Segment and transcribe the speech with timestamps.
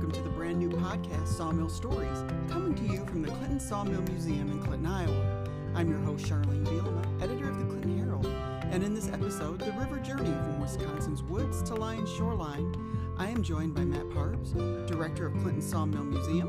[0.00, 4.00] welcome to the brand new podcast, Sawmill Stories, coming to you from the Clinton Sawmill
[4.04, 5.46] Museum in Clinton, Iowa.
[5.74, 8.24] I'm your host, Charlene Bielema, editor of the Clinton Herald.
[8.72, 12.74] And in this episode, The River Journey from Wisconsin's woods to Lyon's shoreline,
[13.18, 14.54] I am joined by Matt Parbs,
[14.86, 16.48] director of Clinton Sawmill Museum,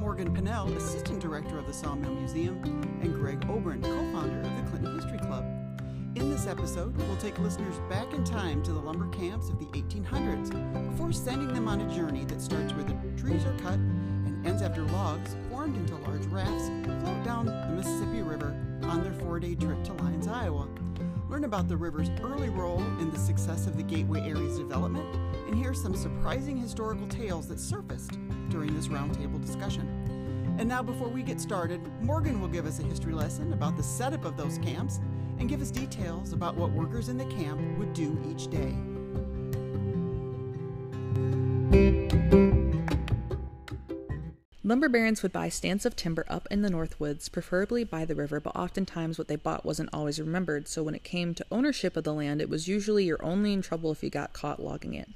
[0.00, 2.62] Morgan Pannell, assistant director of the Sawmill Museum,
[3.02, 5.55] and Gregg Obren, co founder of the Clinton History Club.
[6.26, 9.66] In this episode, we'll take listeners back in time to the lumber camps of the
[9.66, 10.50] 1800s
[10.90, 14.60] before sending them on a journey that starts where the trees are cut and ends
[14.60, 19.54] after logs, formed into large rafts, float down the Mississippi River on their four day
[19.54, 20.66] trip to Lyons, Iowa.
[21.28, 25.06] Learn about the river's early role in the success of the Gateway Area's development
[25.46, 29.86] and hear some surprising historical tales that surfaced during this roundtable discussion.
[30.58, 33.82] And now, before we get started, Morgan will give us a history lesson about the
[33.84, 34.98] setup of those camps
[35.38, 38.74] and give us details about what workers in the camp would do each day.
[44.66, 48.16] Lumber barons would buy stands of timber up in the North Woods, preferably by the
[48.16, 51.96] river, but oftentimes what they bought wasn't always remembered, so when it came to ownership
[51.96, 54.94] of the land, it was usually you're only in trouble if you got caught logging
[54.94, 55.08] it.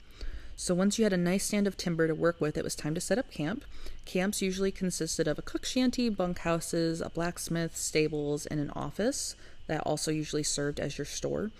[0.54, 2.94] So once you had a nice stand of timber to work with, it was time
[2.94, 3.64] to set up camp.
[4.04, 9.34] Camps usually consisted of a cook shanty, bunkhouses, a blacksmith, stables, and an office
[9.70, 11.52] that also usually served as your store.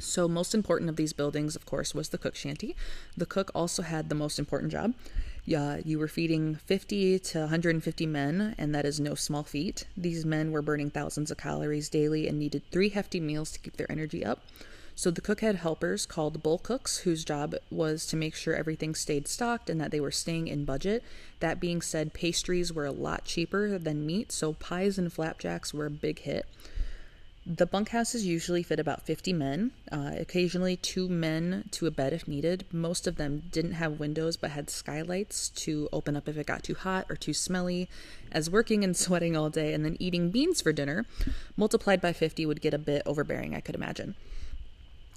[0.00, 2.74] So, most important of these buildings, of course, was the cook shanty.
[3.16, 4.94] The cook also had the most important job.
[5.44, 9.86] Yeah, you were feeding 50 to 150 men, and that is no small feat.
[9.96, 13.76] These men were burning thousands of calories daily and needed three hefty meals to keep
[13.76, 14.40] their energy up.
[14.96, 18.94] So the cook had helpers called bull cooks, whose job was to make sure everything
[18.94, 21.04] stayed stocked and that they were staying in budget.
[21.38, 25.86] That being said, pastries were a lot cheaper than meat, so pies and flapjacks were
[25.86, 26.46] a big hit.
[27.52, 32.28] The bunkhouses usually fit about 50 men, uh, occasionally two men to a bed if
[32.28, 32.64] needed.
[32.70, 36.62] Most of them didn't have windows but had skylights to open up if it got
[36.62, 37.88] too hot or too smelly.
[38.30, 41.06] As working and sweating all day and then eating beans for dinner,
[41.56, 44.14] multiplied by 50 would get a bit overbearing, I could imagine.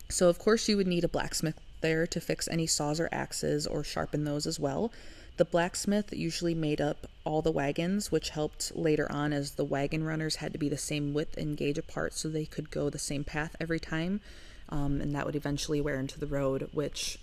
[0.09, 3.68] So, of course, you would need a blacksmith there to fix any saws or axes
[3.68, 4.91] or sharpen those as well.
[5.38, 10.03] The blacksmith usually made up all the wagons, which helped later on as the wagon
[10.03, 12.99] runners had to be the same width and gauge apart so they could go the
[12.99, 14.21] same path every time.
[14.69, 17.17] Um, and that would eventually wear into the road, which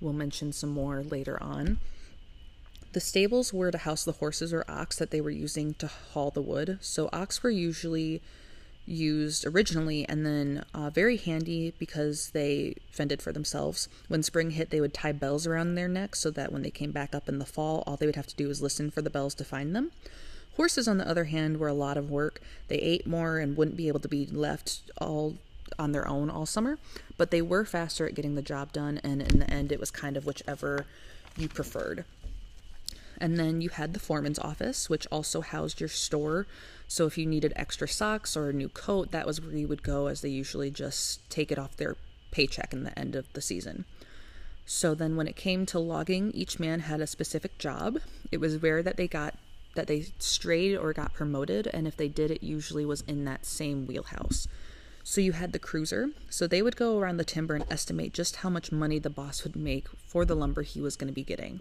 [0.00, 1.78] we'll mention some more later on.
[2.92, 6.30] The stables were to house the horses or ox that they were using to haul
[6.30, 6.78] the wood.
[6.82, 8.20] So, ox were usually
[8.86, 13.88] used originally and then uh, very handy because they fended for themselves.
[14.08, 16.92] When spring hit, they would tie bells around their necks so that when they came
[16.92, 19.10] back up in the fall, all they would have to do was listen for the
[19.10, 19.92] bells to find them.
[20.56, 22.40] Horses, on the other hand, were a lot of work.
[22.68, 25.36] They ate more and wouldn't be able to be left all
[25.78, 26.78] on their own all summer,
[27.16, 29.90] but they were faster at getting the job done, and in the end, it was
[29.90, 30.84] kind of whichever
[31.36, 32.04] you preferred.
[33.22, 36.46] And then you had the foreman's office, which also housed your store
[36.92, 39.82] so if you needed extra socks or a new coat, that was where you would
[39.82, 41.96] go, as they usually just take it off their
[42.30, 43.86] paycheck in the end of the season.
[44.66, 48.00] So then when it came to logging, each man had a specific job.
[48.30, 49.38] It was rare that they got
[49.74, 53.46] that they strayed or got promoted, and if they did, it usually was in that
[53.46, 54.46] same wheelhouse.
[55.02, 56.10] So you had the cruiser.
[56.28, 59.44] So they would go around the timber and estimate just how much money the boss
[59.44, 61.60] would make for the lumber he was going to be getting.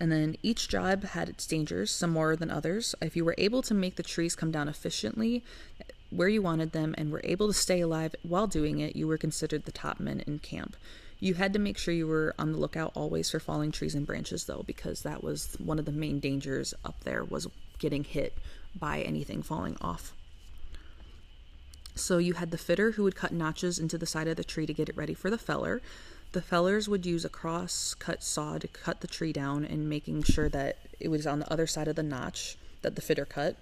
[0.00, 2.94] And then each job had its dangers, some more than others.
[3.00, 5.44] If you were able to make the trees come down efficiently
[6.10, 9.18] where you wanted them and were able to stay alive while doing it, you were
[9.18, 10.76] considered the top men in camp.
[11.20, 14.06] You had to make sure you were on the lookout always for falling trees and
[14.06, 17.48] branches though because that was one of the main dangers up there was
[17.78, 18.36] getting hit
[18.74, 20.12] by anything falling off.
[21.94, 24.66] So you had the fitter who would cut notches into the side of the tree
[24.66, 25.80] to get it ready for the feller.
[26.32, 30.22] The fellers would use a cross cut saw to cut the tree down and making
[30.22, 33.56] sure that it was on the other side of the notch that the fitter cut.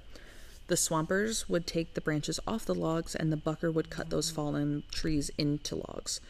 [0.68, 4.30] The swampers would take the branches off the logs and the bucker would cut those
[4.30, 6.20] fallen trees into logs.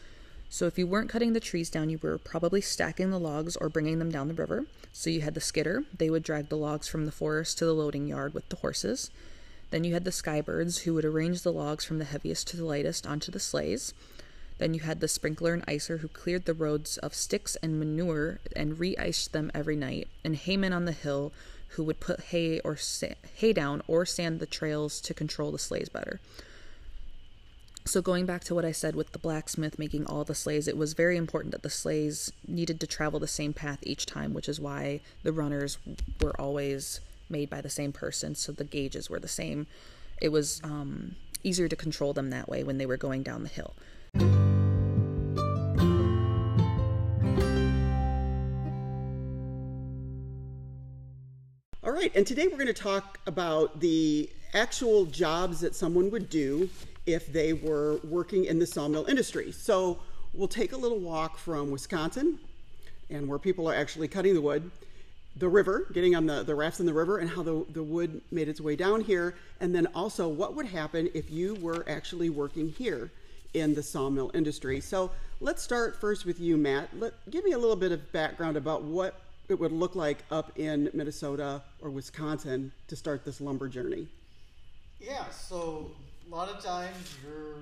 [0.48, 3.69] So if you weren't cutting the trees down, you were probably stacking the logs or
[3.69, 4.64] bringing them down the river.
[4.94, 7.75] So you had the skidder, they would drag the logs from the forest to the
[7.75, 9.10] loading yard with the horses.
[9.70, 12.64] Then you had the skybirds, who would arrange the logs from the heaviest to the
[12.64, 13.93] lightest onto the sleighs.
[14.60, 18.40] Then you had the sprinkler and icer who cleared the roads of sticks and manure
[18.54, 21.32] and re-iced them every night, and haymen on the hill
[21.68, 25.58] who would put hay or sa- hay down or sand the trails to control the
[25.58, 26.20] sleighs better.
[27.86, 30.76] So going back to what I said with the blacksmith making all the sleighs, it
[30.76, 34.48] was very important that the sleighs needed to travel the same path each time, which
[34.48, 35.78] is why the runners
[36.20, 39.66] were always made by the same person, so the gauges were the same.
[40.20, 43.48] It was um, easier to control them that way when they were going down the
[43.48, 43.72] hill.
[51.82, 56.28] All right, and today we're going to talk about the actual jobs that someone would
[56.28, 56.68] do
[57.06, 59.50] if they were working in the sawmill industry.
[59.50, 59.98] So
[60.34, 62.38] we'll take a little walk from Wisconsin
[63.08, 64.70] and where people are actually cutting the wood,
[65.36, 68.20] the river, getting on the, the rafts in the river, and how the, the wood
[68.30, 72.28] made its way down here, and then also what would happen if you were actually
[72.28, 73.10] working here
[73.55, 74.81] in the sawmill industry.
[74.81, 75.11] So
[75.41, 76.88] let's start first with you, Matt.
[76.99, 80.52] Let, give me a little bit of background about what it would look like up
[80.56, 84.06] in Minnesota or Wisconsin to start this lumber journey.
[85.00, 85.91] Yeah, so
[86.31, 87.56] a lot of times you're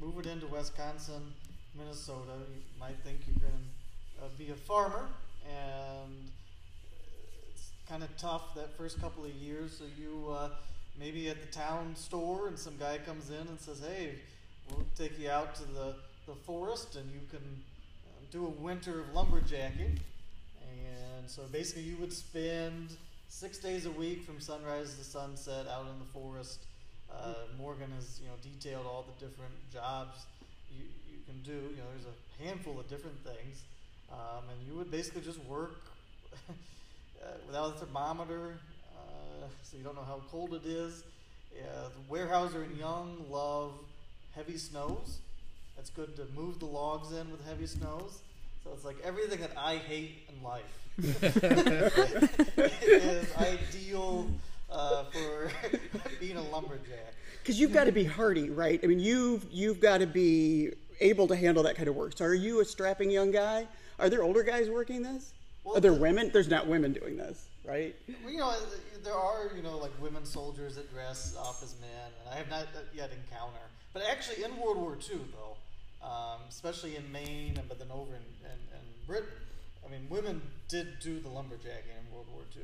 [0.00, 1.32] moving into Wisconsin,
[1.76, 2.32] Minnesota.
[2.54, 3.62] You might think you're going
[4.18, 5.06] to uh, be a farmer,
[5.46, 6.30] and
[7.52, 9.76] it's kind of tough that first couple of years.
[9.78, 10.50] So you uh,
[10.98, 14.14] maybe at the town store, and some guy comes in and says, "Hey,
[14.70, 15.94] we'll take you out to the
[16.26, 17.44] the forest, and you can
[18.06, 19.98] uh, do a winter of lumberjacking."
[20.60, 22.96] And so basically, you would spend
[23.28, 26.60] six days a week from sunrise to sunset out in the forest.
[27.10, 30.26] Uh, Morgan has you know detailed all the different jobs
[30.70, 31.52] you, you can do.
[31.70, 33.62] You know, there's a handful of different things,
[34.12, 35.76] um, and you would basically just work
[36.48, 38.58] uh, without a thermometer,
[38.96, 41.04] uh, so you don't know how cold it is.
[41.56, 43.72] Uh, the Weyerhaeuser and Young love
[44.34, 45.18] heavy snows.
[45.78, 48.18] It's good to move the logs in with heavy snows.
[48.62, 50.62] So it's like everything that I hate in life
[52.82, 54.26] is ideal
[54.70, 55.50] uh, for
[56.20, 57.14] being a lumberjack.
[57.42, 58.80] Because you've got to be hardy, right?
[58.82, 60.70] I mean, you've you've got to be
[61.00, 62.16] able to handle that kind of work.
[62.16, 63.66] So, are you a strapping young guy?
[63.98, 65.32] Are there older guys working this?
[65.62, 66.30] Well, are there the- women?
[66.32, 67.94] There's not women doing this, right?
[68.24, 68.54] Well, you know,
[69.02, 71.90] there are you know like women soldiers that dress up as men,
[72.24, 73.60] and I have not yet encountered.
[73.94, 78.12] But actually, in World War II, though, um, especially in Maine, and but then over
[78.12, 79.28] in, in, in Britain,
[79.86, 82.62] I mean, women did do the lumberjacking in World War II.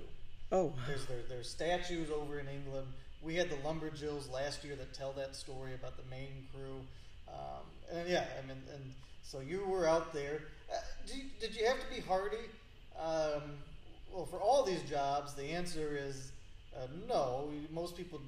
[0.52, 2.88] Oh, There's there, there's statues over in England.
[3.22, 6.80] We had the Lumberjills last year that tell that story about the Maine crew.
[7.28, 8.92] Um, and yeah, I mean, and
[9.22, 10.40] so you were out there.
[10.72, 10.76] Uh,
[11.06, 12.38] did, you, did you have to be hardy?
[12.98, 13.42] Um,
[14.12, 16.32] well, for all these jobs, the answer is
[16.76, 17.50] uh, no.
[17.72, 18.20] Most people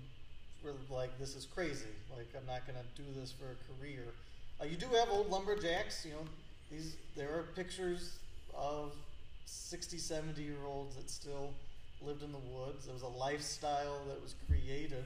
[0.64, 1.94] were like, "This is crazy.
[2.14, 4.05] Like, I'm not going to do this for a career."
[4.61, 6.05] Uh, you do have old lumberjacks.
[6.05, 6.26] You know,
[6.70, 8.19] these there are pictures
[8.55, 8.93] of
[9.44, 11.50] 60, 70 year olds that still
[12.00, 12.87] lived in the woods.
[12.87, 15.05] It was a lifestyle that was created.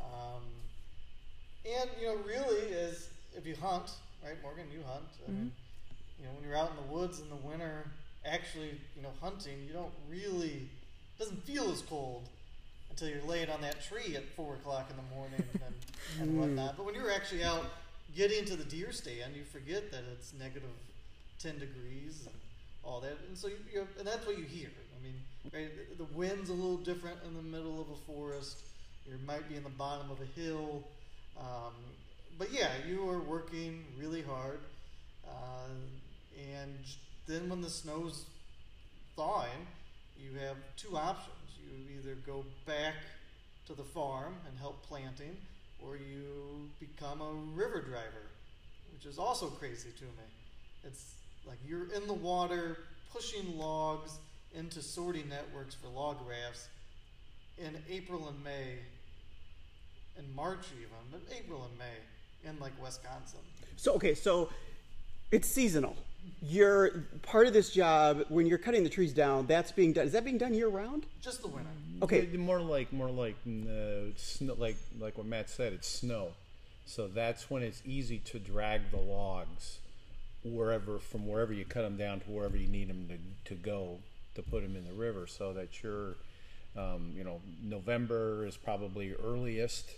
[0.00, 0.42] Um,
[1.64, 3.90] and, you know, really, is if you hunt,
[4.24, 5.06] right, Morgan, you hunt.
[5.26, 5.52] I mean,
[6.18, 7.86] you know, when you're out in the woods in the winter,
[8.24, 10.68] actually, you know, hunting, you don't really,
[11.14, 12.28] it doesn't feel as cold
[12.92, 15.74] until you're laying on that tree at four o'clock in the morning and,
[16.20, 16.76] and whatnot.
[16.76, 17.64] But when you're actually out
[18.14, 20.68] getting to the deer stand, you forget that it's negative
[21.38, 22.34] 10 degrees and
[22.84, 23.16] all that.
[23.26, 24.68] And so, you, you and that's what you hear.
[24.68, 25.14] I mean,
[25.54, 28.58] right, the wind's a little different in the middle of a forest.
[29.06, 30.84] You might be in the bottom of a hill.
[31.40, 31.72] Um,
[32.38, 34.60] but yeah, you are working really hard.
[35.26, 35.68] Uh,
[36.60, 36.78] and
[37.26, 38.26] then when the snow's
[39.16, 39.66] thawing,
[40.18, 41.41] you have two options.
[41.64, 42.94] You either go back
[43.66, 45.36] to the farm and help planting,
[45.80, 48.30] or you become a river driver,
[48.92, 50.24] which is also crazy to me.
[50.84, 51.14] It's
[51.46, 52.78] like you're in the water
[53.12, 54.18] pushing logs
[54.54, 56.68] into sorting networks for log rafts
[57.58, 58.78] in April and May,
[60.18, 63.40] in March even, but April and May in like Wisconsin.
[63.76, 64.50] so okay, so
[65.30, 65.96] it's seasonal.
[66.40, 69.46] You're part of this job when you're cutting the trees down.
[69.46, 70.06] That's being done.
[70.06, 71.06] Is that being done year round?
[71.20, 71.70] Just the winter.
[72.02, 72.26] Okay.
[72.36, 75.72] More like more like uh, snow, like like what Matt said.
[75.72, 76.32] It's snow,
[76.84, 79.78] so that's when it's easy to drag the logs
[80.44, 83.98] wherever from wherever you cut them down to wherever you need them to, to go
[84.34, 85.26] to put them in the river.
[85.26, 86.16] So that you're,
[86.76, 89.90] um, you know, November is probably earliest,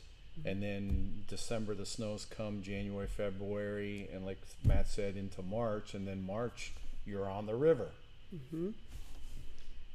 [0.44, 6.06] and then December the snows come, January, February, and like Matt said, into March, and
[6.06, 6.72] then March
[7.06, 7.88] you're on the river.
[8.34, 8.70] Mm-hmm.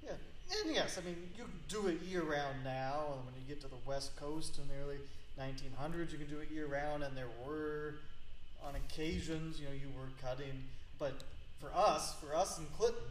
[0.03, 0.11] Yeah,
[0.63, 3.15] and yes, I mean you do it year round now.
[3.15, 4.99] And when you get to the West Coast in the early
[5.39, 7.03] 1900s, you can do it year round.
[7.03, 7.95] And there were,
[8.65, 10.63] on occasions, you know, you were cutting.
[10.97, 11.13] But
[11.59, 13.01] for us, for us in Clinton,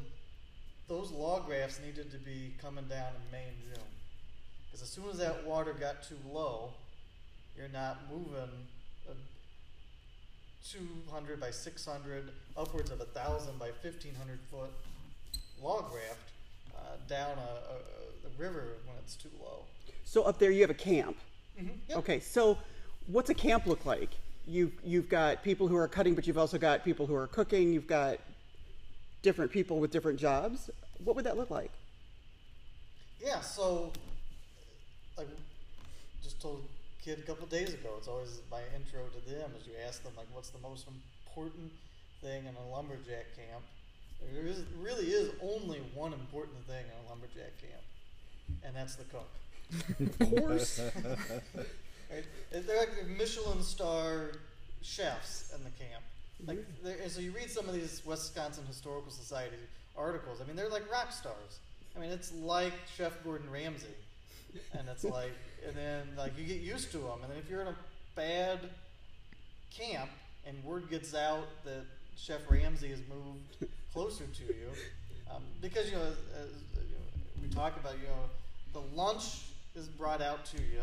[0.89, 3.85] those log rafts needed to be coming down in May and June,
[4.67, 6.71] because as soon as that water got too low,
[7.59, 8.49] you're not moving.
[9.09, 9.13] A,
[10.69, 14.71] 200 by 600, upwards of a thousand by 1500 foot
[15.63, 16.31] log raft
[16.77, 19.65] uh, down a, a, a, the river when it's too low.
[20.05, 21.17] So up there you have a camp.
[21.89, 21.99] Yep.
[21.99, 22.57] Okay, so
[23.07, 24.11] what's a camp look like?
[24.47, 27.73] You've you've got people who are cutting, but you've also got people who are cooking.
[27.73, 28.19] You've got
[29.23, 30.71] different people with different jobs.
[31.03, 31.73] What would that look like?
[33.21, 33.93] yeah, so
[35.17, 35.29] like
[36.23, 36.63] just told
[37.09, 40.13] kid a couple days ago, it's always my intro to them is you ask them
[40.17, 41.73] like what's the most important
[42.21, 43.65] thing in a lumberjack camp.
[44.35, 47.85] There is, really is only one important thing in a lumberjack camp,
[48.65, 49.31] and that's the cook.
[50.01, 50.81] Of course.
[52.11, 52.25] Right?
[52.55, 54.33] And They're like Michelin star
[54.81, 56.03] chefs in the camp.
[56.47, 59.57] Like, they're- and so you read some of these Wisconsin Historical Society
[59.95, 60.41] articles.
[60.41, 61.59] I mean, they're like rock stars.
[61.95, 63.93] I mean, it's like Chef Gordon Ramsay,
[64.73, 65.33] and it's like,
[65.67, 67.77] and then like you get used to them, and then if you're in a
[68.15, 68.59] bad
[69.71, 70.11] camp
[70.47, 71.85] and word gets out that
[72.17, 74.71] Chef Ramsay has moved closer to you,
[75.35, 78.29] um, because you know, as, as, you know, we talk about, you know,
[78.73, 79.43] the lunch
[79.75, 80.83] is brought out to you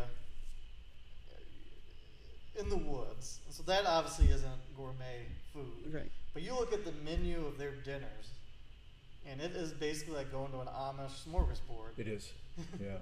[2.58, 5.92] in the woods, and so that obviously isn't gourmet food.
[5.92, 6.10] right.
[6.32, 8.30] But you look at the menu of their dinners,
[9.26, 11.98] and it is basically like going to an Amish smorgasbord.
[11.98, 12.32] It is.
[12.82, 12.96] Yeah.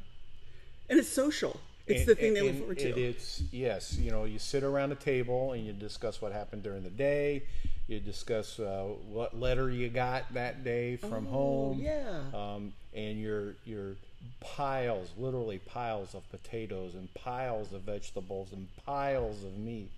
[0.88, 1.58] And it's social.
[1.86, 3.00] It's And- the thing they and look forward It to.
[3.00, 3.96] is yes.
[3.98, 7.42] You know, you sit around a table and you discuss what happened during the day.
[7.86, 11.30] You discuss uh, what letter you got that day from Oh,
[11.74, 11.80] home.
[11.80, 12.20] yeah.
[12.32, 13.96] Um, and your your
[14.40, 19.90] piles, literally piles of potatoes and piles of vegetables and piles of meat.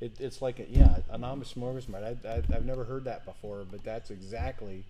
[0.00, 2.02] It, it's like a, yeah, an Amish smorgasbord.
[2.24, 4.84] I, I, I've never heard that before, but that's exactly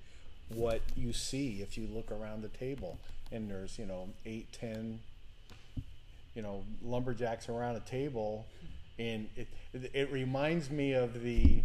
[0.49, 2.99] what you see if you look around the table.
[3.32, 5.00] And there's you know eight, ten
[6.34, 8.46] you know lumberjacks around a table,
[8.98, 11.62] and it it, it reminds me of the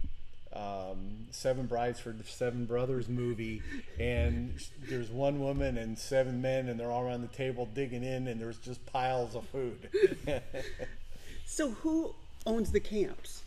[0.54, 3.62] um, Seven Brides for Seven Brothers movie,
[4.00, 4.54] and
[4.88, 8.42] there's one woman and seven men, and they're all around the table digging in, and
[8.42, 9.90] there's just piles of food.
[11.50, 12.14] So who
[12.46, 13.42] owns the camps?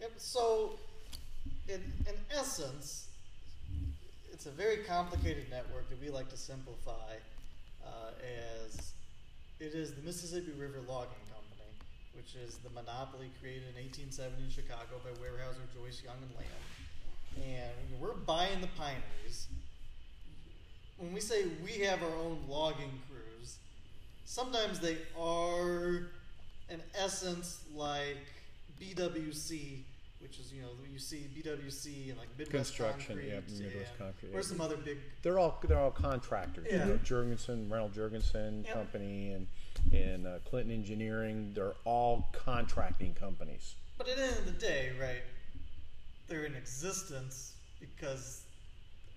[0.00, 0.12] Yep.
[0.18, 0.78] So,
[1.66, 3.08] in in essence,
[4.32, 7.14] it's a very complicated network that we like to simplify
[7.84, 8.10] uh,
[8.62, 8.92] as
[9.58, 11.70] it is the Mississippi River Logging Company,
[12.14, 16.66] which is the monopoly created in 1870 in Chicago by Weyerhaeuser, Joyce, Young, and Lamb.
[17.42, 19.48] And we're buying the pineries.
[20.98, 23.56] When we say we have our own logging crews,
[24.24, 26.08] sometimes they are,
[26.68, 28.26] in essence, like
[28.80, 29.80] BWC,
[30.26, 33.98] which is you know you see BWC and like Midwest Construction, Concrete, yeah, Midwest and
[33.98, 36.66] Concrete, Or some other big they're all they're all contractors.
[36.68, 36.86] Yeah.
[36.86, 38.74] You know, Jurgensen, Reynolds Jurgensen Yep.
[38.74, 39.46] Company, and
[39.92, 41.52] and uh, Clinton Engineering.
[41.54, 43.76] They're all contracting companies.
[43.98, 45.22] But at the end of the day, right,
[46.26, 48.42] they're in existence because,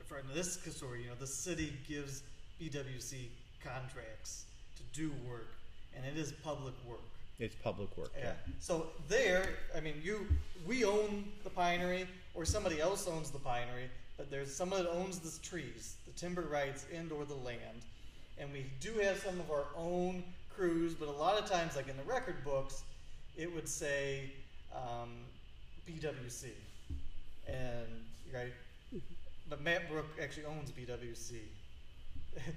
[0.05, 2.21] for this story, you know, the city gives
[2.61, 3.29] BWC
[3.63, 4.45] contracts
[4.77, 5.49] to do work,
[5.95, 6.99] and it is public work.
[7.39, 8.11] It's public work.
[8.17, 8.33] Yeah.
[8.59, 10.27] So there, I mean, you,
[10.67, 12.05] we own the pinery,
[12.35, 16.41] or somebody else owns the pinery, but there's someone that owns the trees, the timber
[16.41, 17.81] rights, and or the land,
[18.37, 21.87] and we do have some of our own crews, but a lot of times, like
[21.87, 22.83] in the record books,
[23.37, 24.31] it would say
[24.75, 25.09] um,
[25.87, 26.47] BWC,
[27.47, 27.87] and
[28.33, 28.53] right,
[29.49, 31.39] but Matt Brook actually owns BWC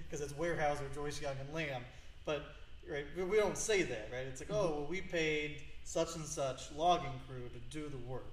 [0.04, 1.82] because it's Weyerhaeuser, Joyce Young, and Lamb.
[2.24, 2.42] But
[2.90, 4.26] right, we- we don't say that, right?
[4.26, 8.32] It's like, oh, well, we paid such and such logging crew to do the work,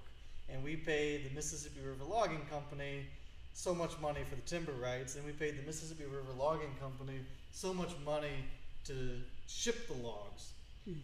[0.50, 3.06] and we paid the Mississippi River Logging Company
[3.54, 7.20] so much money for the timber rights, and we paid the Mississippi River Logging Company
[7.52, 8.46] so much money
[8.86, 10.52] to ship the logs.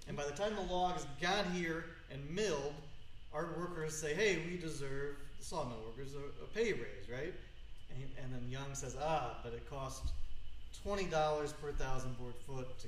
[0.08, 2.74] And by the time the logs got here and milled,
[3.34, 7.34] our workers say, "Hey, we deserve the sawmill workers a, a pay raise, right?"
[7.92, 10.06] And, and then Young says, "Ah, but it cost
[10.82, 12.88] twenty dollars per thousand board foot to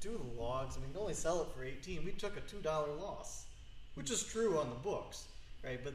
[0.00, 0.76] do the logs.
[0.76, 2.04] I mean, you can only sell it for eighteen.
[2.04, 3.46] We took a two dollar loss,
[3.94, 5.24] which is true on the books,
[5.64, 5.80] right?
[5.82, 5.94] But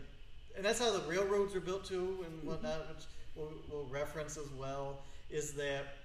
[0.55, 2.47] and that's how the railroads are built too, and mm-hmm.
[2.47, 3.05] whatnot, which
[3.35, 4.99] we'll, we'll reference as well.
[5.29, 5.95] Is that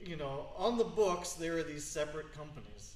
[0.00, 2.94] you know on the books there are these separate companies,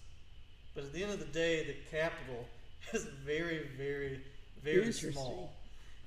[0.74, 2.46] but at the end of the day, the capital
[2.92, 4.20] is very, very,
[4.62, 5.52] very small,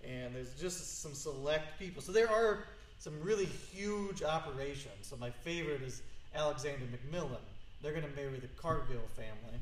[0.08, 2.02] and there's just some select people.
[2.02, 2.66] So there are
[3.00, 4.94] some really huge operations.
[5.02, 6.02] So my favorite is
[6.36, 7.38] Alexander McMillan.
[7.86, 9.60] They're going to marry the Cargill family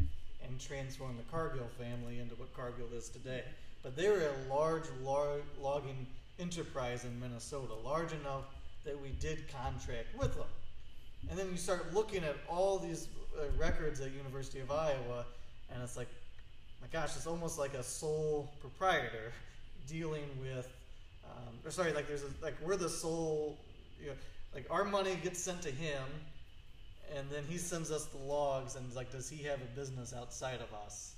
[0.48, 3.44] and transform the Cargill family into what Cargill is today.
[3.84, 6.08] But they were a large, lar- logging
[6.40, 8.46] enterprise in Minnesota, large enough
[8.86, 10.48] that we did contract with them.
[11.30, 15.26] And then you start looking at all these uh, records at University of Iowa,
[15.70, 16.08] and it's like,
[16.80, 19.34] my gosh, it's almost like a sole proprietor
[19.90, 20.72] dealing with,
[21.26, 23.58] um, or sorry, like there's a, like we're the sole,
[24.02, 24.16] you know,
[24.54, 26.04] like our money gets sent to him,
[27.16, 30.60] and then he sends us the logs, and like, does he have a business outside
[30.62, 31.14] of us,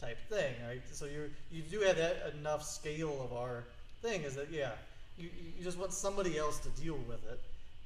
[0.00, 0.82] type thing, right?
[0.92, 3.64] So you you do have that enough scale of our
[4.02, 4.72] thing is that yeah,
[5.18, 7.40] you you just want somebody else to deal with it,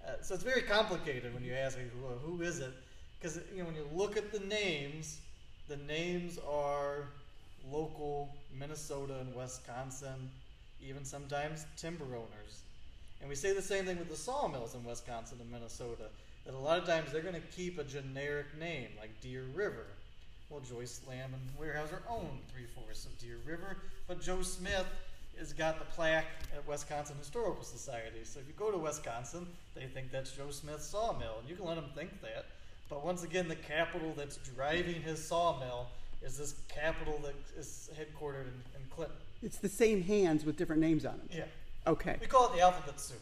[0.07, 2.73] Uh, so it's very complicated when you ask me who, who is it,
[3.19, 5.21] because you know when you look at the names,
[5.69, 7.05] the names are
[7.71, 10.31] local Minnesota and Wisconsin,
[10.83, 12.63] even sometimes timber owners.
[13.21, 16.09] And we say the same thing with the sawmills in Wisconsin and Minnesota.
[16.47, 19.87] That a lot of times they're going to keep a generic name like Deer River.
[20.49, 23.77] Well, Joyce Lamb and Weyerhaeuser own three fourths of Deer River,
[24.09, 24.87] but Joe Smith
[25.39, 28.25] has got the plaque at Wisconsin Historical Society.
[28.25, 31.67] So if you go to Wisconsin, they think that's Joe Smith's sawmill, and you can
[31.67, 32.47] let them think that.
[32.89, 35.87] But once again, the capital that's driving his sawmill
[36.23, 39.17] is this capital that is headquartered in, in Clinton.
[39.43, 41.29] It's the same hands with different names on them.
[41.33, 41.45] Yeah.
[41.87, 42.17] Okay.
[42.21, 43.21] We call it the alphabet soup.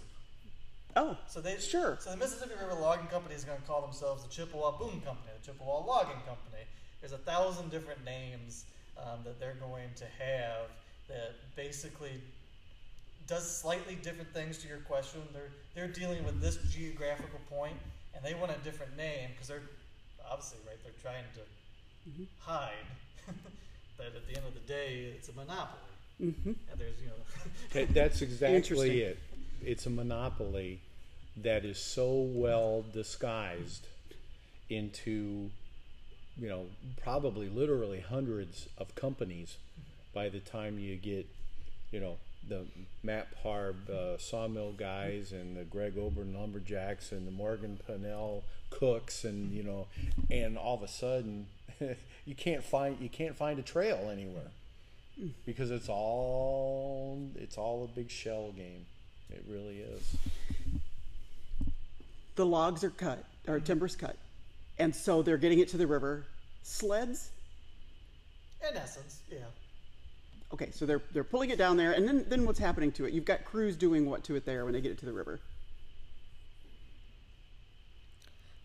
[0.97, 1.99] Oh, So they Sure.
[2.01, 5.31] So the Mississippi River Logging Company is going to call themselves the Chippewa Boom Company,
[5.41, 6.65] the Chippewa Logging Company.
[7.01, 8.65] There's a thousand different names
[8.99, 10.71] um, that they're going to have
[11.09, 12.21] that basically
[13.27, 15.21] does slightly different things to your question.
[15.33, 17.77] They're they're dealing with this geographical point,
[18.15, 19.63] and they want a different name because they're
[20.29, 20.79] obviously right.
[20.83, 22.73] They're trying to hide
[23.99, 25.83] that at the end of the day, it's a monopoly.
[26.21, 26.49] Mm-hmm.
[26.49, 27.15] And there's you know
[27.73, 29.19] That- That's exactly it.
[29.65, 30.81] It's a monopoly
[31.37, 33.87] that is so well disguised
[34.69, 35.51] into,
[36.37, 36.67] you know,
[37.03, 39.57] probably literally hundreds of companies
[40.15, 41.27] by the time you get,
[41.91, 42.17] you know,
[42.49, 42.65] the
[43.03, 49.25] Matt Parb uh, sawmill guys and the Gregg Obren lumberjacks and the Morgan Pannell cooks
[49.25, 49.87] and you know,
[50.31, 51.47] and all of a sudden,
[52.25, 54.51] you can't find you can't find a trail anywhere
[55.45, 58.87] because it's all it's all a big shell game.
[59.31, 60.17] It really is.
[62.37, 64.17] the logs are cut or timber's cut,
[64.79, 66.25] and so they're getting it to the river.
[66.63, 67.31] Sleds.
[68.69, 69.39] in essence, yeah.
[70.53, 73.13] Okay, so they're they're pulling it down there, and then then what's happening to it?
[73.13, 75.41] You've got crews doing what to it there when they get it to the river.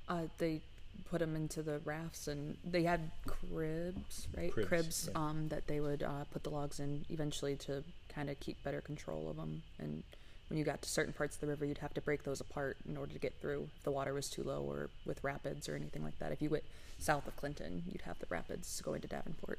[0.08, 0.62] Uh, they
[1.10, 4.52] put them into the rafts, and they had cribs, right?
[4.52, 5.21] Cribs, right.
[5.21, 8.82] um, that they would uh, put the logs in eventually to kind of keep better
[8.82, 9.63] control of them.
[9.80, 10.04] And
[10.53, 12.77] when you got to certain parts of the river, you'd have to break those apart
[12.87, 15.75] in order to get through if the water was too low or with rapids or
[15.75, 16.31] anything like that.
[16.31, 16.63] If you went
[16.99, 19.57] south of Clinton, you'd have the rapids going to Davenport.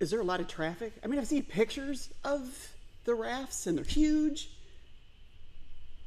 [0.00, 0.94] Is there a lot of traffic?
[1.04, 2.70] I mean, I've seen pictures of
[3.04, 4.48] the rafts, and they're huge.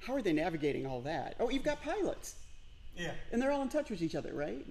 [0.08, 1.36] How are they navigating all that?
[1.40, 2.34] Oh, you've got pilots,
[2.98, 3.12] Yeah.
[3.32, 4.66] and they're all in touch with each other, right?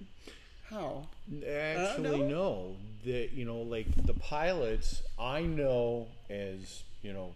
[0.69, 1.07] How?
[1.29, 2.27] Actually, uh, no?
[2.27, 2.75] no.
[3.05, 7.33] The you know, like the pilots, I know as you know,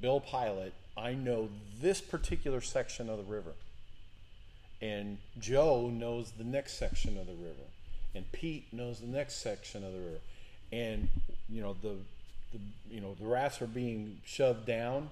[0.00, 0.72] Bill Pilot.
[0.96, 1.48] I know
[1.80, 3.52] this particular section of the river,
[4.80, 7.66] and Joe knows the next section of the river,
[8.14, 10.18] and Pete knows the next section of the river,
[10.72, 11.08] and
[11.48, 11.96] you know the
[12.52, 15.10] the you know the rats are being shoved down,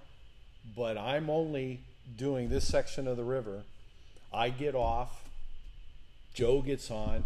[0.76, 1.80] but I'm only
[2.16, 3.62] doing this section of the river.
[4.32, 5.22] I get off.
[6.34, 7.24] Joe gets on.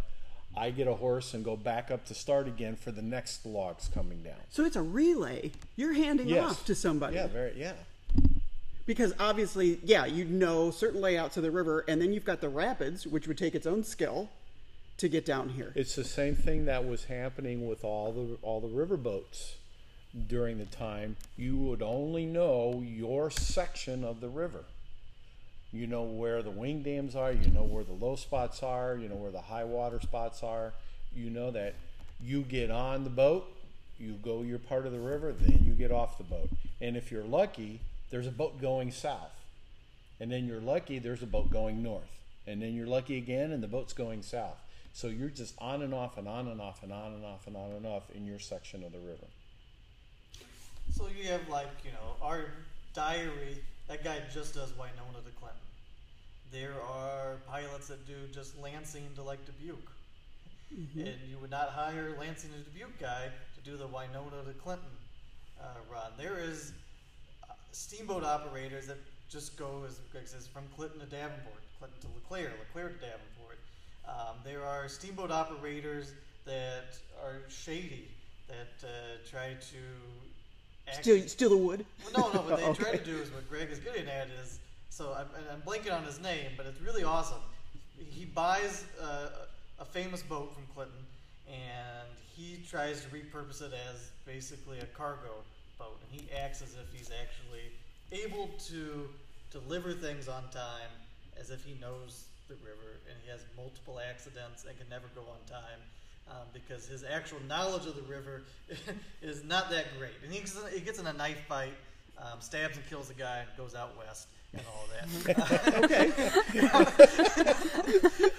[0.58, 3.88] I get a horse and go back up to start again for the next logs
[3.92, 4.34] coming down.
[4.50, 5.52] So it's a relay.
[5.76, 6.50] You're handing Yes.
[6.50, 7.14] off to somebody.
[7.16, 7.74] Yeah, very yeah.
[8.86, 12.48] Because obviously, yeah, you know certain layouts of the river, and then you've got the
[12.48, 14.30] rapids, which would take its own skill
[14.96, 15.72] to get down here.
[15.76, 19.56] It's the same thing that was happening with all the all the river boats
[20.26, 21.16] during the time.
[21.36, 24.64] You would only know your section of the river.
[25.72, 27.32] You know where the wing dams are.
[27.32, 28.96] You know where the low spots are.
[28.96, 30.72] You know where the high water spots are.
[31.14, 31.74] You know that
[32.20, 33.46] you get on the boat,
[33.98, 36.48] you go your part of the river, then you get off the boat.
[36.80, 39.32] And if you're lucky, there's a boat going south.
[40.20, 42.18] And then you're lucky, there's a boat going north.
[42.46, 44.56] And then you're lucky again, and the boat's going south.
[44.92, 47.56] So you're just on and off and on and off and on and off and
[47.56, 49.26] on and off in your section of the river.
[50.92, 52.46] So you have like you know our
[52.94, 53.62] diary.
[53.88, 55.60] That guy just does Winona to Clinton.
[56.52, 59.90] There are pilots that do just Lansing to like Dubuque,
[60.70, 64.90] and you would not hire Lansing to Dubuque guy to do the Winona to Clinton
[65.60, 66.12] uh, run.
[66.18, 66.72] There is
[67.48, 68.98] uh, steamboat operators that
[69.30, 73.06] just go as Greg says from Clinton to Davenport, Clinton to Le Claire, Leclerc to
[73.06, 73.58] Davenport.
[74.06, 76.12] Um, there are steamboat operators
[76.44, 78.08] that are shady
[78.48, 79.76] that uh, try to
[80.92, 81.84] Steal, steal the wood.
[82.14, 82.48] well, no, no.
[82.48, 82.82] What they Okay.
[82.82, 84.58] try to do is what Greg is getting at is
[84.90, 87.38] so I'm, I'm blanking on his name, but it's really awesome.
[87.96, 89.28] He buys uh,
[89.78, 91.06] a famous boat from Clinton,
[91.46, 95.42] and he tries to repurpose it as basically a cargo
[95.78, 97.70] boat, and he acts as if he's actually
[98.10, 99.08] able to
[99.52, 100.90] deliver things on time,
[101.38, 105.20] as if he knows the river, and he has multiple accidents and can never go
[105.20, 105.78] on time
[106.30, 108.42] um, because his actual knowledge of the river
[109.22, 110.12] is not that great.
[110.24, 111.74] And he gets, he gets in a knife fight
[112.18, 115.08] um, stabs and kills a guy and goes out west and all that.
[115.84, 116.10] Okay.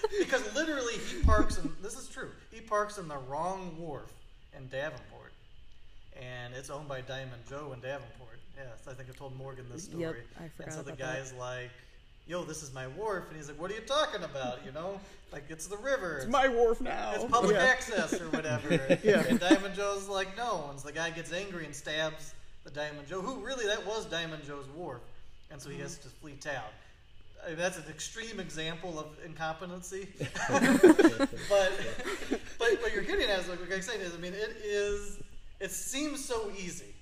[0.20, 2.32] because literally he parks in this is true.
[2.52, 4.12] He parks in the wrong wharf
[4.58, 5.32] in Davenport,
[6.20, 8.40] and it's owned by Diamond Joe in Davenport.
[8.58, 10.02] Yes, I think I told Morgan this story.
[10.02, 11.16] Yep, I And so the about that.
[11.16, 11.70] guy's like,
[12.30, 14.66] "Yo, this is my wharf," and he's like, "What are you talking about?
[14.66, 16.20] You know, like it's the river.
[16.20, 17.12] It's my wharf now.
[17.14, 17.64] It's public Yeah.
[17.64, 18.70] access or whatever.
[19.04, 19.24] Yeah.
[19.28, 20.68] And Diamond Joe's like, no.
[20.70, 24.06] And so the guy gets angry and stabs the Diamond Joe, who really that was
[24.06, 25.02] Diamond Joe's wharf,
[25.52, 26.10] and so he has mm-hmm.
[26.10, 26.64] to flee town.
[27.46, 30.08] I mean, that's an extreme example of incompetency.
[30.50, 31.72] but
[32.60, 35.20] but what you're getting at is like what I'm saying is, I mean, it is.
[35.60, 36.94] It seems so easy,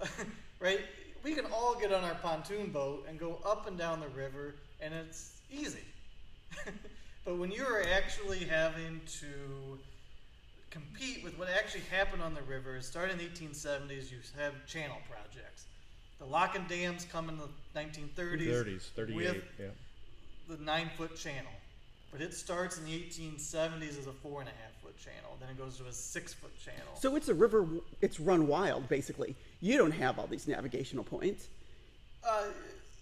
[0.60, 0.80] right?
[1.24, 4.56] We can all get on our pontoon boat and go up and down the river,
[4.78, 5.84] and it's easy.
[7.24, 9.78] but when you're actually having to
[10.70, 14.98] compete with what actually happened on the river, starting in the 1870s, you have channel
[15.10, 15.64] projects.
[16.18, 18.46] The lock and dams come in the 1930s.
[18.46, 19.16] 30s, 38.
[19.16, 19.66] With yeah.
[20.48, 21.50] the nine foot channel.
[22.14, 25.36] But it starts in the 1870s as a four and a half foot channel.
[25.40, 26.94] Then it goes to a six foot channel.
[27.00, 27.66] So it's a river.
[28.00, 29.34] It's run wild, basically.
[29.60, 31.48] You don't have all these navigational points,
[32.24, 32.44] Uh,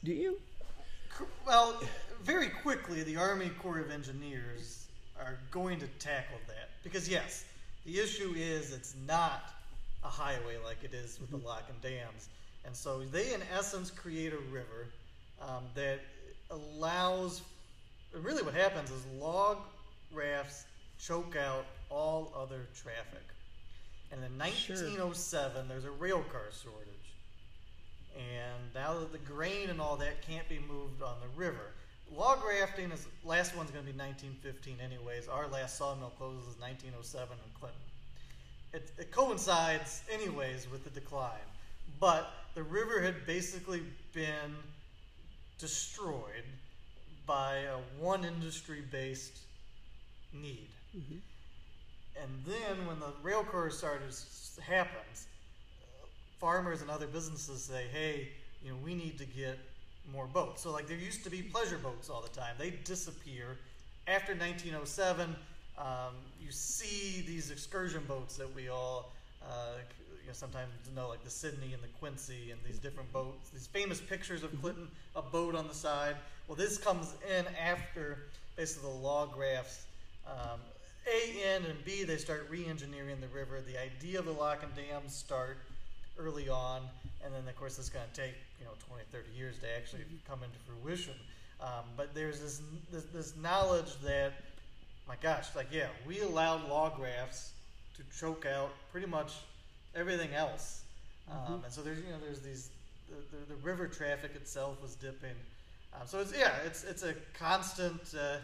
[0.03, 0.41] do you?
[1.47, 1.79] well,
[2.23, 4.87] very quickly, the Army Corps of Engineers
[5.21, 6.71] are going to tackle that.
[6.83, 7.45] Because, yes,
[7.85, 9.53] the issue is it's not
[10.03, 12.31] a highway like it is with the lock and dams.
[12.65, 14.87] And so they, in essence, create a river
[15.39, 16.01] um, that
[16.51, 17.43] allows.
[18.15, 19.59] Really, what happens is log
[20.13, 20.65] rafts
[20.99, 23.25] choke out all other traffic.
[24.11, 26.89] And in 1907, there's a rail car shortage.
[28.15, 31.73] And now that the grain and all that can't be moved on the river,
[32.15, 35.29] log rafting is last one's going to be 1915 anyways.
[35.29, 37.81] Our last sawmill closes 1907 in Clinton.
[38.75, 41.49] It, it coincides anyways with the decline,
[41.99, 44.57] but the river had basically been
[45.59, 46.45] destroyed
[47.27, 49.39] by a one industry based
[50.33, 50.69] need.
[52.21, 54.15] And then when the rail car started
[54.67, 55.27] happens,
[56.39, 58.33] farmers and other businesses say, "Hey,
[58.63, 59.59] you know, we need to get
[60.13, 62.57] more boats." So like there used to be pleasure boats all the time.
[62.59, 63.59] They disappear
[64.07, 65.37] after 1907.
[65.79, 69.79] Um, you see these excursion boats that we all, uh,
[70.33, 73.51] know, sometimes you know, like the Sydney and the Quincy, and these different boats.
[73.51, 76.17] These famous pictures of Clinton, a boat on the side.
[76.49, 78.19] Well, this comes in after
[78.57, 79.87] basically the log rafts.
[80.27, 80.61] Um,
[81.07, 83.61] a, N, and B, they start re-engineering the river.
[83.61, 85.59] The idea of the lock and dams start
[86.19, 86.83] early on,
[87.25, 90.05] and then of course it's going to take you know 20, 30 years to actually
[90.29, 91.15] come into fruition.
[91.61, 94.33] Um, but there's this, this this knowledge that,
[95.07, 97.53] my gosh, like yeah, we allowed log rafts
[97.97, 99.33] to choke out pretty much
[99.95, 100.83] everything else,
[101.31, 102.71] um, and so there's you know there's these
[103.09, 105.37] the, the, the river traffic itself was dipping.
[105.95, 108.15] Um, so it's yeah, it's it's a constant.
[108.19, 108.37] Uh,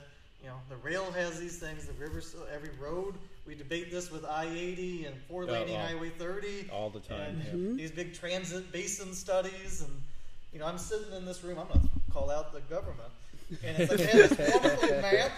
[0.42, 1.86] you know, the rail has these things.
[1.86, 2.22] The river,
[2.54, 3.14] every road.
[3.44, 5.86] We debate this with I-80 and four-laning Oh, oh.
[5.86, 7.40] Highway 30 All the time.
[7.50, 7.76] and yeah.
[7.76, 9.82] these big transit basin studies.
[9.82, 9.90] And
[10.52, 11.58] you know, I'm sitting in this room.
[11.58, 13.08] I'm gonna call out the government,
[13.64, 15.32] and it's like they have this wonderful map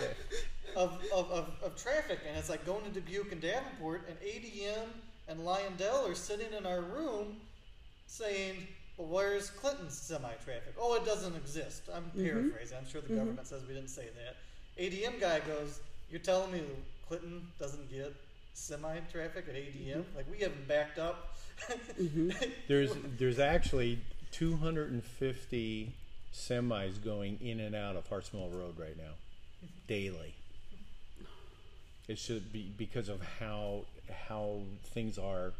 [0.77, 4.89] of, of, of, of traffic, and it's like going to Dubuque and Davenport, and ADM
[5.31, 7.37] and Lyondell are sitting in our room
[8.09, 8.67] saying,
[8.97, 10.75] well, where's Clinton's semi-traffic?
[10.79, 11.83] Oh, it doesn't exist.
[11.95, 12.25] I'm mm-hmm.
[12.25, 12.77] paraphrasing.
[12.77, 13.19] I'm sure the mm-hmm.
[13.19, 14.83] government says we didn't say that.
[14.83, 16.63] ADM guy goes, you're telling me
[17.07, 18.13] Clinton doesn't get
[18.55, 19.99] semi-traffic at ADM?
[19.99, 20.17] Mm-hmm.
[20.17, 21.37] Like we haven't backed up.
[22.69, 23.99] There's there's actually
[24.33, 25.93] 250
[26.35, 29.13] semis going in and out of Hartsmill Road right now,
[29.87, 30.35] daily.
[32.09, 35.53] It should be because of how how things are.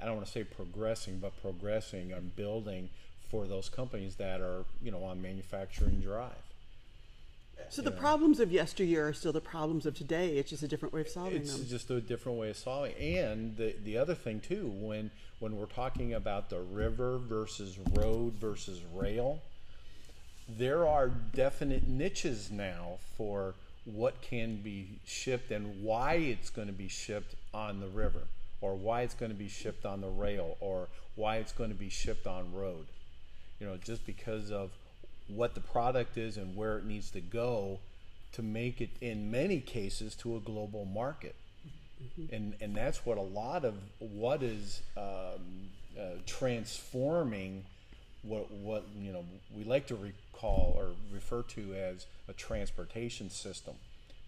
[0.00, 2.88] I don't want to say progressing, but progressing and building
[3.30, 6.32] for those companies that are you know on manufacturing drive.
[7.70, 7.96] So the Yeah.
[7.98, 10.36] problems of yesteryear are still the problems of today.
[10.38, 11.66] It's just a different way of solving It's them.
[11.68, 12.94] just a different way of solving.
[12.94, 15.10] And the the other thing too, when
[15.40, 19.42] when we're talking about the river versus road versus rail,
[20.48, 26.72] there are definite niches now for what can be shipped and why it's going to
[26.74, 28.22] be shipped on the river
[28.60, 31.76] or why it's going to be shipped on the rail or why it's going to
[31.76, 32.86] be shipped on road.
[33.60, 34.70] You know just because of
[35.28, 37.78] what the product is and where it needs to go
[38.32, 41.36] to make it in many cases to a global market.
[42.30, 47.64] And and that's what a lot of what is um, uh, transforming
[48.22, 49.24] what what you know
[49.56, 53.74] we like to recall or refer to as a transportation system.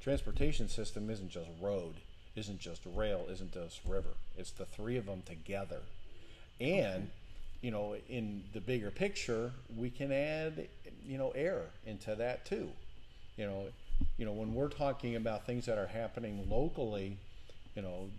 [0.01, 1.95] Transportation system isn't just road,
[2.37, 4.11] isn't just rail, isn't just river.
[4.37, 5.81] It's the three of them together.
[6.61, 7.11] And
[7.63, 10.69] you know, in the bigger picture, we can add,
[11.05, 12.69] you know, air into that too.
[13.37, 13.65] You know,
[14.19, 17.17] you know, when we're talking about things that are happening locally,
[17.75, 18.11] you know,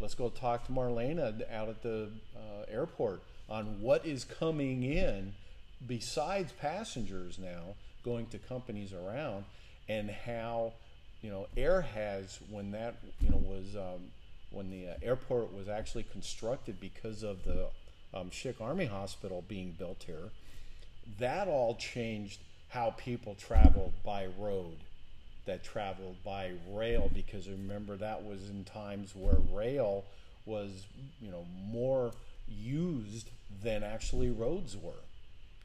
[0.00, 5.32] let's go talk to Marlena out at the uh, airport on what is coming in
[5.86, 9.44] besides passengers now going to companies around
[9.88, 10.72] and how
[11.22, 14.02] you know air has when that you know was um,
[14.50, 17.66] when the uh, airport was actually constructed because of the
[18.14, 20.30] um, Schick Army Hospital being built here
[21.18, 24.76] that all changed how people traveled by road
[25.46, 30.04] that traveled by rail because remember that was in times where rail
[30.44, 30.84] was
[31.20, 32.12] you know more
[32.46, 33.30] used
[33.62, 34.92] than actually roads were.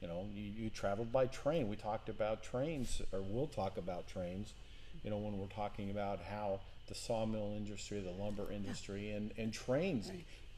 [0.02, 1.68] You know you, you traveled by train.
[1.70, 4.54] We talked about trains or we'll talk about trains
[5.04, 9.54] you know when we're talking about how the sawmill industry the lumber industry and, and
[9.54, 10.12] trains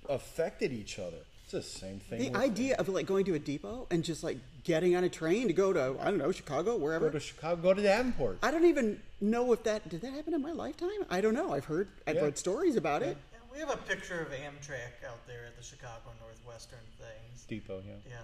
[0.10, 3.40] affected each other it's the same thing The with- idea of like going to a
[3.40, 6.76] depot and just like getting on a train to go to I don't know Chicago
[6.76, 7.06] wherever.
[7.08, 10.34] go to chicago go to davenport I don't even know if that did that happen
[10.34, 10.90] in my lifetime.
[11.10, 11.54] I don't know.
[11.54, 12.24] I've heard I've Yeah.
[12.26, 13.16] read stories about it.
[13.54, 17.46] We have a picture of Amtrak out there at the Chicago Northwestern things.
[17.48, 18.16] depot yeah Yeah.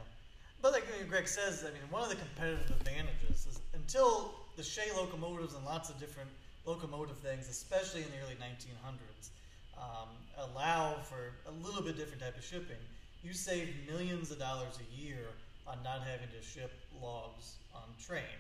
[0.62, 4.91] But like Greg says, I mean, one of the competitive advantages is until the Shay
[4.95, 6.30] locomotives and lots of different
[6.65, 9.30] locomotive things, especially in the early 1900s,
[9.76, 12.78] um, allow for a little bit different type of shipping.
[13.24, 15.26] You save millions of dollars a year
[15.65, 16.71] on not having to ship
[17.02, 18.38] logs on train.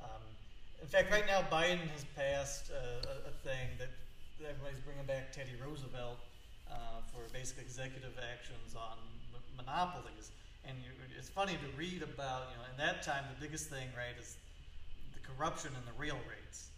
[0.00, 0.24] Um,
[0.80, 3.88] in fact, right now Biden has passed a, a thing that
[4.40, 6.18] everybody's bringing back Teddy Roosevelt
[6.70, 8.96] uh, for basic executive actions on
[9.56, 10.32] monopolies.
[10.66, 13.88] And you, it's funny to read about, you know, in that time the biggest thing,
[13.96, 14.36] right, is
[15.14, 16.68] the corruption in the rail rates,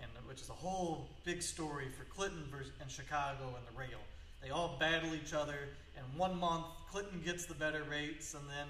[0.00, 3.98] and which is a whole big story for Clinton versus, and Chicago and the rail.
[4.42, 8.66] They all battle each other, and one month Clinton gets the better rates, and then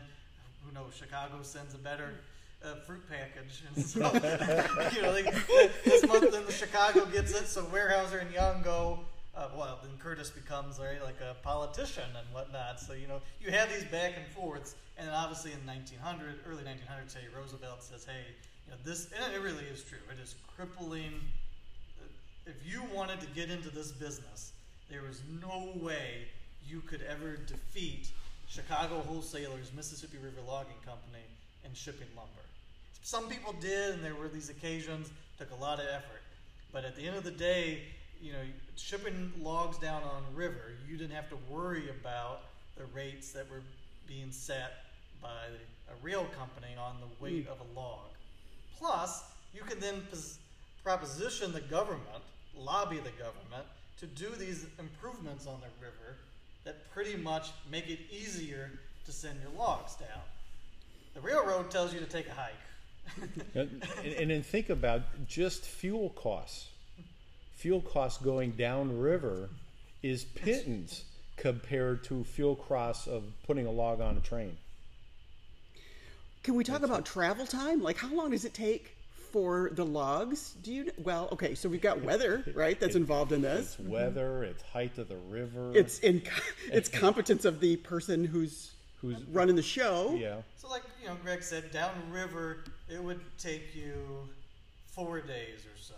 [0.64, 2.20] who knows, Chicago sends a better
[2.64, 4.00] uh, fruit package, and so
[4.94, 5.22] you know, they,
[5.84, 9.00] this month then the Chicago gets it, so Weyerhaeuser and Young go.
[9.38, 12.80] Uh, well, then Curtis becomes right, like a politician and whatnot.
[12.80, 16.64] So you know, you have these back and forths, and then obviously in 1900, early
[16.64, 18.34] 1900s, Teddy Roosevelt says, "Hey,
[18.66, 20.02] you know, this," and it really is true.
[20.10, 21.20] It is crippling.
[22.46, 24.54] If you wanted to get into this business,
[24.90, 26.26] there was no way
[26.66, 28.10] you could ever defeat
[28.48, 31.22] Chicago Wholesalers, Mississippi River Logging Company,
[31.64, 32.42] and shipping lumber.
[33.02, 35.10] Some people did, and there were these occasions.
[35.38, 36.22] Took a lot of effort,
[36.72, 37.82] but at the end of the day,
[38.20, 38.42] you know,
[38.76, 42.42] shipping logs down on a river, you didn't have to worry about
[42.76, 43.62] the rates that were
[44.06, 44.84] being set
[45.20, 47.52] by a rail company on the weight hmm.
[47.52, 48.06] of a log.
[48.78, 50.38] Plus, you can then pos-
[50.82, 52.22] proposition the government,
[52.56, 53.66] lobby the government
[53.98, 56.16] to do these improvements on the river
[56.64, 58.70] that pretty much make it easier
[59.04, 60.22] to send your logs down.
[61.14, 63.28] The railroad tells you to take a hike.
[63.54, 66.68] and, and then think about just fuel costs.
[67.58, 69.50] Fuel costs going downriver
[70.02, 71.04] is pittance
[71.36, 74.56] compared to fuel costs of putting a log on a train.
[76.44, 77.82] Can we talk about travel time?
[77.82, 78.94] Like how long does it take
[79.32, 80.54] for the logs?
[80.62, 82.78] Do you well, okay, so we've got weather, right?
[82.78, 83.76] That's involved in this.
[83.78, 85.72] It's weather, it's height of the river.
[85.74, 86.22] It's in
[86.70, 90.14] it's competence of the person who's Who's- running the show.
[90.18, 90.36] yeah.
[90.56, 94.28] So, like you know, Greg said, downriver it would take you
[94.92, 95.94] four days or so.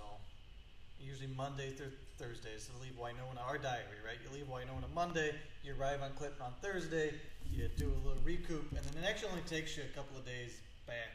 [1.01, 2.59] Usually Monday through Thursday.
[2.59, 4.19] So leave Winona, our diary, right?
[4.23, 5.35] You leave Winona Monday,
[5.65, 7.15] you arrive on Clinton on Thursday,
[7.51, 10.25] you do a little recoup, and then it actually only takes you a couple of
[10.27, 11.09] days back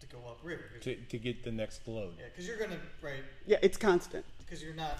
[0.00, 0.64] to go upriver.
[0.74, 2.16] 'Cause- To, to get the next load.
[2.18, 4.24] yeah, because you're gonna right Yeah, it's constant.
[4.38, 4.98] because you're not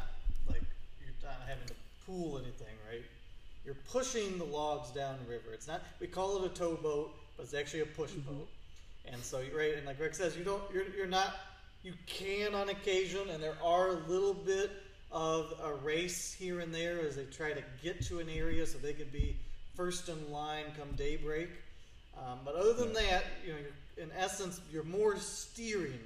[0.48, 0.62] like
[1.00, 1.74] you're not having to
[2.06, 3.04] pool anything, right?
[3.64, 5.52] You're pushing the logs down river.
[5.52, 8.32] It's not we call it a towboat, but it's actually a push mm-hmm.
[8.32, 8.48] boat.
[9.04, 11.34] And so you're right, and like Rick says, you don't you're you're not
[11.87, 14.72] you can on occasion, and there are a little bit
[15.12, 18.77] of a race here and there as they try to get to an area so
[18.79, 19.37] they could be
[19.77, 21.49] first in line come daybreak.
[22.18, 26.01] Um, but other than that, you know, you're, in essence, you're more steering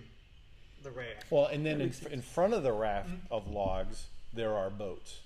[0.82, 1.24] the raft.
[1.30, 5.20] Well, and then in, in front of the raft of logs, there are boats.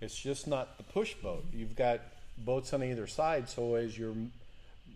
[0.00, 1.44] It's just not the push boat.
[1.52, 2.00] You've got
[2.38, 4.16] boats on either side, so as you're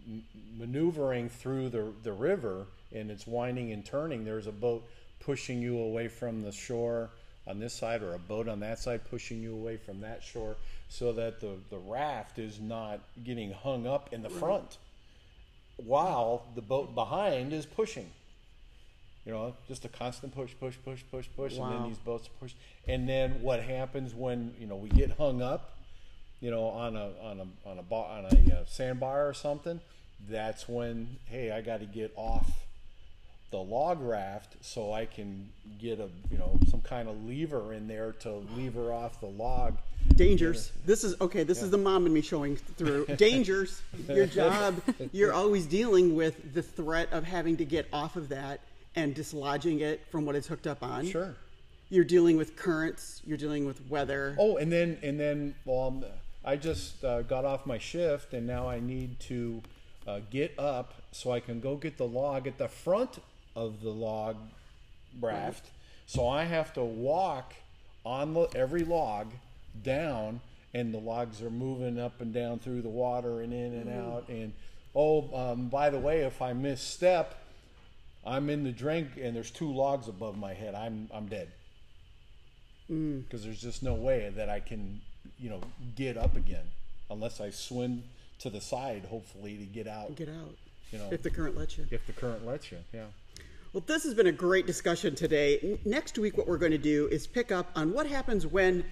[0.09, 0.25] m-
[0.59, 4.87] maneuvering through the, the river and it's winding and turning, there's a boat
[5.21, 7.11] pushing you away from the shore
[7.47, 10.57] on this side or a boat on that side pushing you away from that shore
[10.89, 14.79] so that the, the raft is not getting hung up in the front
[15.77, 18.09] while the boat behind is pushing.
[19.25, 22.55] You know, just a constant push, push, push, push, push, and then these boats push.
[22.89, 25.77] And then what happens when you know we get hung up?
[26.43, 29.81] You know, on a on a on a bar, on a uh, sandbar or something,
[30.29, 32.51] that's when hey, I got to get off
[33.53, 37.87] the log raft so I can get a you know some kind of lever in
[37.87, 39.79] there to lever off the log.
[40.17, 40.73] Dangers.
[40.85, 41.45] This is okay.
[41.45, 43.07] This is the mom and me showing through.
[43.17, 43.81] Dangers.
[44.09, 44.83] Your job.
[45.13, 48.61] You're always dealing with the threat of having to get off of that
[48.97, 51.07] and dislodging it from what it's hooked up on.
[51.07, 51.37] Sure.
[51.89, 53.23] You're dealing with currents.
[53.25, 54.35] You're dealing with weather.
[54.41, 56.03] Oh, and then and then well,
[56.45, 59.63] I just uh, got off my shift, and now I need to
[60.07, 63.19] uh, get up so I can go get the log at the front
[63.55, 64.37] of the log
[65.21, 65.67] raft.
[66.07, 67.55] So I have to walk
[68.05, 69.29] on the, every log
[69.83, 70.41] down,
[70.75, 74.29] and the logs are moving up and down through the water and in and out.
[74.29, 74.53] And
[74.95, 77.35] oh, um, by the way, if I misstep,
[78.27, 80.75] I'm in the drink, and there's two logs above my head.
[80.75, 81.49] I'm I'm dead
[82.89, 85.01] because there's just no way that I can,
[85.43, 85.61] you know,
[85.97, 86.65] get up again
[87.11, 88.05] unless I swim
[88.39, 90.15] to the side, hopefully, to get out.
[90.17, 90.55] Get out.
[90.91, 91.87] You know, If the current lets you.
[91.91, 93.05] if the current lets you, yeah.
[93.73, 95.79] Well, this has been a great discussion today.
[95.85, 98.85] Next week, what we're going to do is pick up on what happens when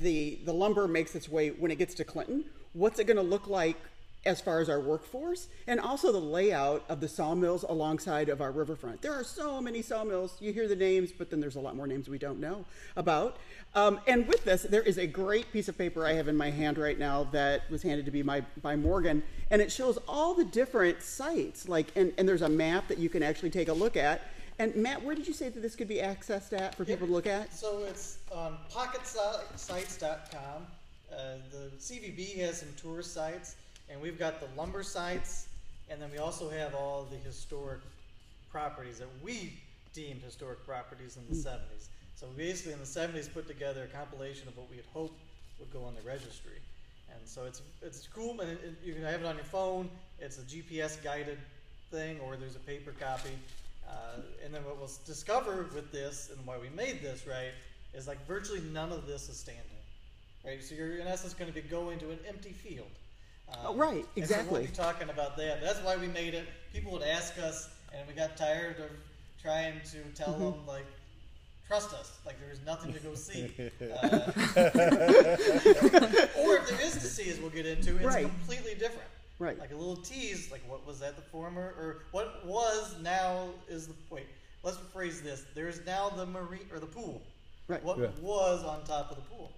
[0.00, 2.44] the the lumber makes its way when it gets to Clinton.
[2.74, 3.78] What's it going to look like
[4.26, 8.50] as far as our workforce, and also the layout of the sawmills alongside of our
[8.50, 9.00] riverfront.
[9.00, 10.36] There are so many sawmills.
[10.40, 12.64] You hear the names, but then there's a lot more names we don't know
[12.96, 13.38] about.
[13.74, 16.50] Um, and with this, there is a great piece of paper I have in my
[16.50, 20.34] hand right now that was handed to me by, by Morgan, and it shows all
[20.34, 21.68] the different sites.
[21.68, 24.22] Like, and, and there's a map that you can actually take a look at.
[24.58, 27.12] And Matt, where did you say that this could be accessed at for people to
[27.12, 27.52] look at?
[27.52, 30.66] So it's on pocketsites.com.
[31.12, 31.16] Uh,
[31.50, 33.56] the CVB has some tourist sites,
[33.90, 35.48] and we've got the lumber sites,
[35.88, 37.80] and then we also have all the historic
[38.50, 39.52] properties that we
[39.94, 41.88] deemed historic properties in the 70s.
[42.14, 45.18] So we basically in the 70s put together a compilation of what we had hoped
[45.58, 46.58] would go on the registry.
[47.10, 49.88] And so it's it's cool, and it, it- you can have it on your phone.
[50.18, 51.38] It's a GPS guided
[51.90, 53.30] thing, or there's a paper copy.
[53.88, 57.52] Uh, and then what we'll discover with this, and why we made this right,
[57.94, 59.62] is like virtually none of this is standing.
[60.44, 62.90] Right, so you're in essence going to be going to an empty field.
[63.48, 64.50] Um, Oh, right, and exactly.
[64.60, 65.62] we'll be talking about that.
[65.62, 66.46] That's why we made it.
[66.72, 68.90] People would ask us, and we got tired of
[69.40, 70.42] trying to tell Mm-hmm.
[70.44, 70.86] them like,
[71.68, 72.12] trust us.
[72.26, 73.52] Like there is nothing to go see.
[73.80, 74.32] Uh,
[76.38, 78.24] or if there is to see, as we'll get into, it's Right.
[78.26, 79.08] completely different.
[79.38, 79.58] Right.
[79.58, 83.86] Like a little tease, like what was that the former, or what was now is
[83.88, 84.26] the wait.
[84.62, 85.44] Let's rephrase this.
[85.54, 87.22] There is now the marine or the pool.
[87.68, 87.82] Right.
[87.84, 88.06] What Yeah.
[88.20, 89.52] was on top of the pool?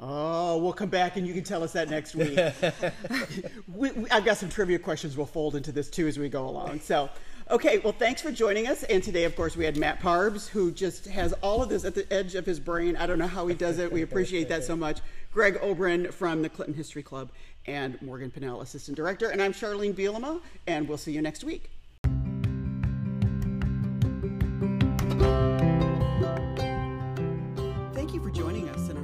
[0.00, 2.38] Oh, we'll come back and you can tell us that next week.
[3.74, 6.46] we, we, I've got some trivia questions we'll fold into this too as we go
[6.46, 6.80] along.
[6.80, 7.08] So,
[7.50, 8.82] okay, well, thanks for joining us.
[8.84, 11.94] And today, of course, we had Matt Parbs, who just has all of this at
[11.94, 12.96] the edge of his brain.
[12.96, 13.90] I don't know how he does it.
[13.90, 15.00] We appreciate that so much.
[15.32, 17.30] Gregg Obren from the Clinton History Club
[17.66, 19.30] and Morgan Pannell, Assistant Director.
[19.30, 21.70] And I'm Charlene Bielema, and we'll see you next week.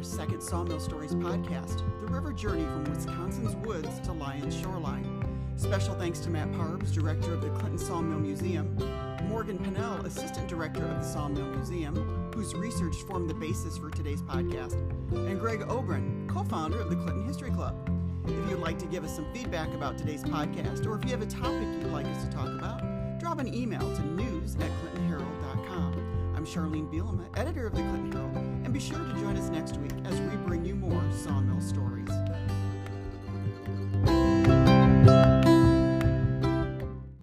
[0.03, 5.53] Second Sawmill Stories podcast, The River Journey from Wisconsin's Woods to Lyons' Shoreline.
[5.57, 8.77] Special thanks to Matt Parbs, Director of the Clinton Sawmill Museum,
[9.29, 14.23] Morgan Pannell, Assistant Director of the Sawmill Museum, whose research formed the basis for today's
[14.23, 14.75] podcast,
[15.13, 17.89] and Gregg Obren, co founder of the Clinton History Club.
[18.27, 21.23] If you'd like to give us some feedback about today's podcast, or if you have
[21.23, 26.33] a topic you'd like us to talk about, drop an email to news at clintonherald.com.
[26.35, 28.35] I'm Charlene Bielema, editor of the Clinton Herald,
[28.73, 32.09] and be sure to join us next week as we bring you more sawmill stories.